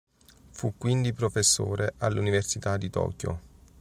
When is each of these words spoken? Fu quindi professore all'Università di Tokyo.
Fu 0.49 0.73
quindi 0.79 1.13
professore 1.13 1.93
all'Università 1.99 2.75
di 2.75 2.89
Tokyo. 2.89 3.39